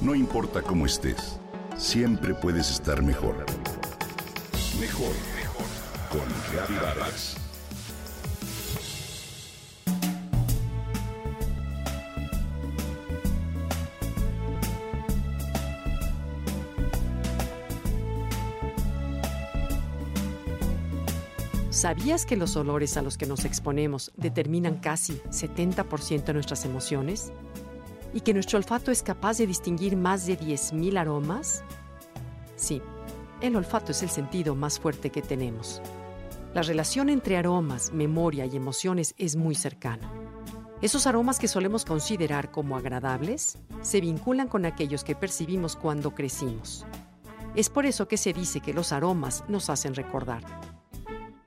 No 0.00 0.14
importa 0.14 0.62
cómo 0.62 0.86
estés, 0.86 1.38
siempre 1.76 2.32
puedes 2.32 2.70
estar 2.70 3.02
mejor. 3.02 3.44
Mejor, 4.80 5.12
mejor. 5.36 5.66
Con 6.08 6.76
Vargas. 6.80 7.36
¿Sabías 21.68 22.24
que 22.24 22.36
los 22.36 22.56
olores 22.56 22.96
a 22.96 23.02
los 23.02 23.18
que 23.18 23.26
nos 23.26 23.44
exponemos 23.44 24.12
determinan 24.16 24.76
casi 24.76 25.14
70% 25.30 26.24
de 26.24 26.32
nuestras 26.32 26.64
emociones? 26.64 27.32
¿Y 28.12 28.20
que 28.20 28.34
nuestro 28.34 28.58
olfato 28.58 28.90
es 28.90 29.02
capaz 29.02 29.38
de 29.38 29.46
distinguir 29.46 29.96
más 29.96 30.26
de 30.26 30.38
10.000 30.38 30.98
aromas? 30.98 31.62
Sí, 32.56 32.82
el 33.40 33.56
olfato 33.56 33.92
es 33.92 34.02
el 34.02 34.10
sentido 34.10 34.54
más 34.54 34.78
fuerte 34.78 35.10
que 35.10 35.22
tenemos. 35.22 35.80
La 36.52 36.62
relación 36.62 37.08
entre 37.08 37.36
aromas, 37.36 37.92
memoria 37.92 38.44
y 38.46 38.56
emociones 38.56 39.14
es 39.16 39.36
muy 39.36 39.54
cercana. 39.54 40.10
Esos 40.82 41.06
aromas 41.06 41.38
que 41.38 41.46
solemos 41.46 41.84
considerar 41.84 42.50
como 42.50 42.76
agradables 42.76 43.58
se 43.82 44.00
vinculan 44.00 44.48
con 44.48 44.64
aquellos 44.64 45.04
que 45.04 45.14
percibimos 45.14 45.76
cuando 45.76 46.14
crecimos. 46.14 46.86
Es 47.54 47.68
por 47.68 47.86
eso 47.86 48.08
que 48.08 48.16
se 48.16 48.32
dice 48.32 48.60
que 48.60 48.72
los 48.72 48.92
aromas 48.92 49.44
nos 49.46 49.70
hacen 49.70 49.94
recordar. 49.94 50.42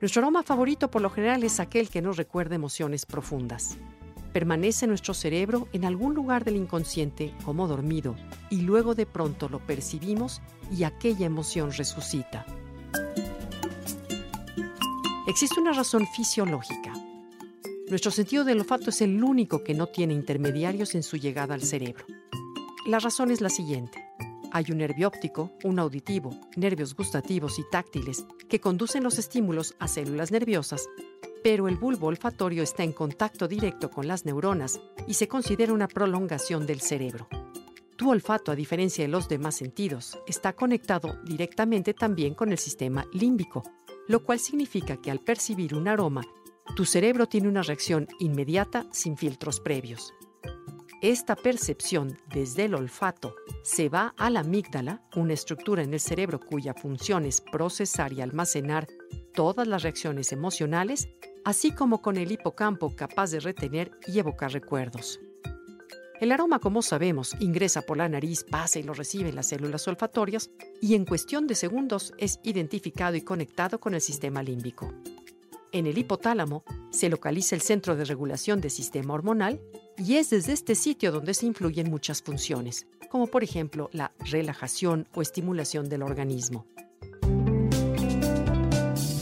Nuestro 0.00 0.22
aroma 0.22 0.42
favorito 0.42 0.90
por 0.90 1.00
lo 1.00 1.10
general 1.10 1.44
es 1.44 1.60
aquel 1.60 1.88
que 1.88 2.02
nos 2.02 2.16
recuerda 2.16 2.54
emociones 2.54 3.06
profundas. 3.06 3.78
Permanece 4.32 4.86
nuestro 4.86 5.14
cerebro 5.14 5.68
en 5.72 5.84
algún 5.84 6.14
lugar 6.14 6.44
del 6.44 6.56
inconsciente 6.56 7.34
como 7.44 7.66
dormido 7.66 8.16
y 8.48 8.62
luego 8.62 8.94
de 8.94 9.06
pronto 9.06 9.48
lo 9.48 9.58
percibimos 9.58 10.40
y 10.70 10.84
aquella 10.84 11.26
emoción 11.26 11.72
resucita. 11.72 12.46
Existe 15.26 15.60
una 15.60 15.72
razón 15.72 16.06
fisiológica. 16.06 16.92
Nuestro 17.88 18.10
sentido 18.10 18.44
del 18.44 18.60
olfato 18.60 18.90
es 18.90 19.00
el 19.00 19.22
único 19.22 19.64
que 19.64 19.74
no 19.74 19.86
tiene 19.86 20.14
intermediarios 20.14 20.94
en 20.94 21.02
su 21.02 21.16
llegada 21.16 21.54
al 21.54 21.62
cerebro. 21.62 22.04
La 22.86 22.98
razón 22.98 23.30
es 23.30 23.40
la 23.40 23.48
siguiente. 23.48 24.04
Hay 24.52 24.66
un 24.70 24.78
nervio 24.78 25.08
óptico, 25.08 25.52
un 25.62 25.78
auditivo, 25.78 26.30
nervios 26.56 26.94
gustativos 26.94 27.58
y 27.58 27.64
táctiles 27.70 28.24
que 28.48 28.60
conducen 28.60 29.04
los 29.04 29.18
estímulos 29.18 29.74
a 29.78 29.86
células 29.86 30.32
nerviosas, 30.32 30.88
pero 31.42 31.68
el 31.68 31.76
bulbo 31.76 32.08
olfatorio 32.08 32.62
está 32.62 32.82
en 32.82 32.92
contacto 32.92 33.48
directo 33.48 33.90
con 33.90 34.06
las 34.06 34.24
neuronas 34.24 34.80
y 35.06 35.14
se 35.14 35.28
considera 35.28 35.72
una 35.72 35.88
prolongación 35.88 36.66
del 36.66 36.80
cerebro. 36.80 37.28
Tu 37.96 38.10
olfato, 38.10 38.50
a 38.50 38.56
diferencia 38.56 39.04
de 39.04 39.08
los 39.08 39.28
demás 39.28 39.56
sentidos, 39.56 40.18
está 40.26 40.54
conectado 40.54 41.18
directamente 41.24 41.92
también 41.92 42.34
con 42.34 42.50
el 42.50 42.58
sistema 42.58 43.04
límbico, 43.12 43.62
lo 44.08 44.24
cual 44.24 44.38
significa 44.38 44.96
que 44.96 45.10
al 45.10 45.20
percibir 45.20 45.74
un 45.74 45.86
aroma, 45.86 46.22
tu 46.76 46.84
cerebro 46.84 47.26
tiene 47.26 47.48
una 47.48 47.62
reacción 47.62 48.08
inmediata 48.18 48.86
sin 48.90 49.16
filtros 49.16 49.60
previos. 49.60 50.14
Esta 51.02 51.34
percepción 51.34 52.18
desde 52.32 52.66
el 52.66 52.74
olfato 52.74 53.34
se 53.62 53.88
va 53.88 54.14
a 54.18 54.28
la 54.28 54.40
amígdala, 54.40 55.02
una 55.16 55.32
estructura 55.32 55.82
en 55.82 55.94
el 55.94 56.00
cerebro 56.00 56.38
cuya 56.40 56.74
función 56.74 57.24
es 57.24 57.40
procesar 57.40 58.12
y 58.12 58.20
almacenar 58.20 58.86
todas 59.32 59.66
las 59.66 59.82
reacciones 59.82 60.32
emocionales, 60.32 61.08
así 61.44 61.72
como 61.72 62.02
con 62.02 62.16
el 62.16 62.32
hipocampo 62.32 62.94
capaz 62.94 63.30
de 63.30 63.40
retener 63.40 63.90
y 64.06 64.18
evocar 64.18 64.52
recuerdos. 64.52 65.20
El 66.20 66.32
aroma, 66.32 66.58
como 66.58 66.82
sabemos, 66.82 67.34
ingresa 67.40 67.80
por 67.80 67.96
la 67.96 68.06
nariz, 68.06 68.44
pasa 68.44 68.78
y 68.78 68.82
lo 68.82 68.92
reciben 68.92 69.34
las 69.34 69.48
células 69.48 69.88
olfatorias 69.88 70.50
y 70.82 70.94
en 70.94 71.06
cuestión 71.06 71.46
de 71.46 71.54
segundos 71.54 72.12
es 72.18 72.40
identificado 72.42 73.16
y 73.16 73.22
conectado 73.22 73.80
con 73.80 73.94
el 73.94 74.02
sistema 74.02 74.42
límbico. 74.42 74.92
En 75.72 75.86
el 75.86 75.96
hipotálamo 75.96 76.62
se 76.90 77.08
localiza 77.08 77.54
el 77.54 77.62
centro 77.62 77.96
de 77.96 78.04
regulación 78.04 78.60
del 78.60 78.70
sistema 78.70 79.14
hormonal 79.14 79.62
y 79.96 80.16
es 80.16 80.28
desde 80.28 80.52
este 80.52 80.74
sitio 80.74 81.10
donde 81.10 81.32
se 81.32 81.46
influyen 81.46 81.88
muchas 81.88 82.20
funciones, 82.22 82.86
como 83.08 83.28
por 83.28 83.42
ejemplo 83.42 83.88
la 83.92 84.12
relajación 84.18 85.08
o 85.14 85.22
estimulación 85.22 85.88
del 85.88 86.02
organismo. 86.02 86.66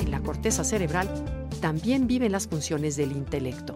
En 0.01 0.11
la 0.11 0.21
corteza 0.21 0.65
cerebral 0.65 1.09
también 1.61 2.07
viven 2.07 2.33
las 2.33 2.47
funciones 2.47 2.97
del 2.97 3.13
intelecto. 3.13 3.75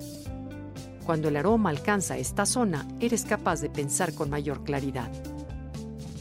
Cuando 1.05 1.29
el 1.29 1.37
aroma 1.37 1.71
alcanza 1.71 2.17
esta 2.17 2.47
zona, 2.47 2.87
eres 3.01 3.25
capaz 3.25 3.61
de 3.61 3.71
pensar 3.71 4.15
con 4.15 4.31
mayor 4.31 4.63
claridad. 4.65 5.11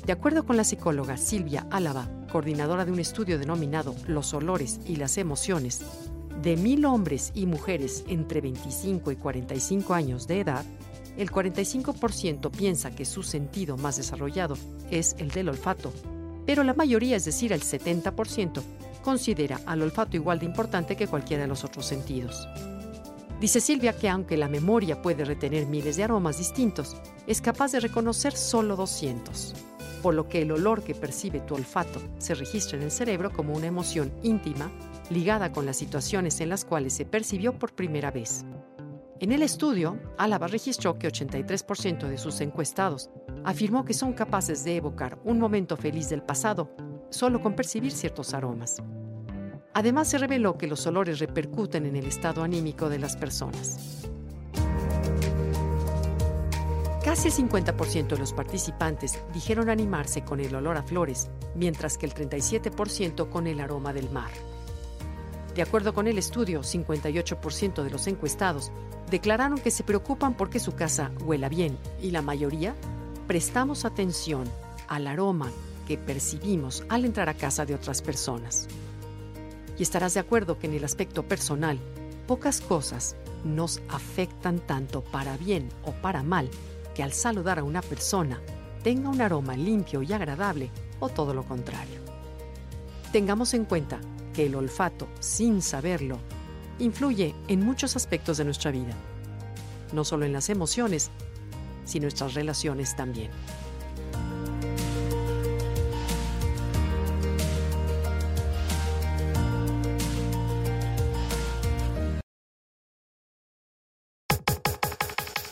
De 0.05 0.11
acuerdo 0.11 0.45
con 0.45 0.57
la 0.57 0.63
psicóloga 0.63 1.17
Silvia 1.17 1.67
Álava, 1.69 2.09
coordinadora 2.31 2.85
de 2.85 2.91
un 2.91 2.99
estudio 2.99 3.37
denominado 3.37 3.95
Los 4.07 4.33
olores 4.33 4.79
y 4.87 4.95
las 4.95 5.17
emociones, 5.17 5.81
de 6.41 6.57
mil 6.57 6.85
hombres 6.85 7.31
y 7.35 7.45
mujeres 7.45 8.03
entre 8.07 8.41
25 8.41 9.11
y 9.11 9.15
45 9.15 9.93
años 9.93 10.27
de 10.27 10.39
edad, 10.39 10.65
el 11.17 11.29
45% 11.29 12.49
piensa 12.49 12.89
que 12.91 13.05
su 13.05 13.21
sentido 13.21 13.77
más 13.77 13.97
desarrollado 13.97 14.57
es 14.89 15.15
el 15.19 15.29
del 15.29 15.49
olfato, 15.49 15.93
pero 16.45 16.63
la 16.63 16.73
mayoría, 16.73 17.17
es 17.17 17.25
decir, 17.25 17.53
el 17.53 17.61
70%, 17.61 18.61
considera 19.01 19.59
al 19.65 19.81
olfato 19.81 20.15
igual 20.15 20.39
de 20.39 20.45
importante 20.45 20.95
que 20.95 21.07
cualquiera 21.07 21.43
de 21.43 21.49
los 21.49 21.63
otros 21.63 21.85
sentidos. 21.85 22.47
Dice 23.39 23.59
Silvia 23.59 23.93
que 23.93 24.07
aunque 24.07 24.37
la 24.37 24.47
memoria 24.47 25.01
puede 25.01 25.25
retener 25.25 25.65
miles 25.65 25.97
de 25.97 26.03
aromas 26.03 26.37
distintos, 26.37 26.95
es 27.25 27.41
capaz 27.41 27.71
de 27.71 27.79
reconocer 27.79 28.33
solo 28.33 28.75
200, 28.75 29.55
por 30.03 30.13
lo 30.13 30.27
que 30.27 30.43
el 30.43 30.51
olor 30.51 30.83
que 30.83 30.93
percibe 30.93 31.39
tu 31.39 31.55
olfato 31.55 31.99
se 32.19 32.35
registra 32.35 32.77
en 32.77 32.83
el 32.83 32.91
cerebro 32.91 33.31
como 33.31 33.53
una 33.53 33.67
emoción 33.67 34.11
íntima 34.21 34.71
ligada 35.09 35.51
con 35.51 35.65
las 35.65 35.77
situaciones 35.77 36.39
en 36.39 36.49
las 36.49 36.65
cuales 36.65 36.93
se 36.93 37.05
percibió 37.05 37.57
por 37.57 37.73
primera 37.73 38.11
vez. 38.11 38.45
En 39.19 39.31
el 39.31 39.43
estudio, 39.43 39.99
Álava 40.17 40.47
registró 40.47 40.97
que 40.97 41.07
83% 41.07 42.07
de 42.07 42.17
sus 42.17 42.41
encuestados 42.41 43.09
afirmó 43.43 43.85
que 43.85 43.93
son 43.93 44.13
capaces 44.13 44.63
de 44.63 44.77
evocar 44.77 45.19
un 45.23 45.39
momento 45.39 45.77
feliz 45.77 46.09
del 46.09 46.23
pasado 46.23 46.71
solo 47.11 47.41
con 47.41 47.55
percibir 47.55 47.91
ciertos 47.91 48.33
aromas. 48.33 48.81
Además, 49.73 50.09
se 50.09 50.17
reveló 50.17 50.57
que 50.57 50.67
los 50.67 50.85
olores 50.87 51.19
repercuten 51.19 51.85
en 51.85 51.95
el 51.95 52.05
estado 52.05 52.43
anímico 52.43 52.89
de 52.89 52.99
las 52.99 53.15
personas. 53.15 54.07
Casi 57.03 57.29
el 57.29 57.33
50% 57.33 58.07
de 58.07 58.17
los 58.17 58.33
participantes 58.33 59.19
dijeron 59.33 59.69
animarse 59.69 60.23
con 60.23 60.39
el 60.39 60.53
olor 60.55 60.77
a 60.77 60.83
flores, 60.83 61.29
mientras 61.55 61.97
que 61.97 62.05
el 62.05 62.13
37% 62.13 63.29
con 63.29 63.47
el 63.47 63.59
aroma 63.59 63.91
del 63.91 64.09
mar. 64.11 64.31
De 65.55 65.61
acuerdo 65.61 65.93
con 65.93 66.07
el 66.07 66.17
estudio, 66.17 66.61
58% 66.61 67.83
de 67.83 67.89
los 67.89 68.07
encuestados 68.07 68.71
declararon 69.09 69.59
que 69.59 69.71
se 69.71 69.83
preocupan 69.83 70.35
porque 70.35 70.59
su 70.59 70.73
casa 70.73 71.11
huela 71.25 71.49
bien 71.49 71.77
y 72.01 72.11
la 72.11 72.21
mayoría 72.21 72.75
prestamos 73.27 73.83
atención 73.83 74.47
al 74.87 75.07
aroma 75.07 75.51
percibimos 75.97 76.83
al 76.89 77.05
entrar 77.05 77.29
a 77.29 77.33
casa 77.33 77.65
de 77.65 77.75
otras 77.75 78.01
personas. 78.01 78.67
Y 79.77 79.83
estarás 79.83 80.13
de 80.13 80.19
acuerdo 80.19 80.59
que 80.59 80.67
en 80.67 80.73
el 80.73 80.83
aspecto 80.83 81.23
personal, 81.23 81.79
pocas 82.27 82.61
cosas 82.61 83.15
nos 83.43 83.81
afectan 83.89 84.59
tanto 84.59 85.01
para 85.01 85.37
bien 85.37 85.69
o 85.83 85.91
para 85.91 86.23
mal 86.23 86.49
que 86.93 87.03
al 87.03 87.13
saludar 87.13 87.59
a 87.59 87.63
una 87.63 87.81
persona 87.81 88.39
tenga 88.83 89.09
un 89.09 89.21
aroma 89.21 89.55
limpio 89.55 90.01
y 90.01 90.13
agradable 90.13 90.69
o 90.99 91.09
todo 91.09 91.33
lo 91.33 91.43
contrario. 91.43 91.99
Tengamos 93.11 93.53
en 93.53 93.65
cuenta 93.65 93.99
que 94.33 94.45
el 94.45 94.55
olfato, 94.55 95.07
sin 95.19 95.61
saberlo, 95.61 96.19
influye 96.79 97.35
en 97.47 97.65
muchos 97.65 97.95
aspectos 97.95 98.37
de 98.37 98.45
nuestra 98.45 98.71
vida, 98.71 98.95
no 99.93 100.03
solo 100.03 100.25
en 100.25 100.33
las 100.33 100.49
emociones, 100.49 101.11
sino 101.85 102.03
en 102.03 102.05
nuestras 102.05 102.33
relaciones 102.33 102.95
también. 102.95 103.31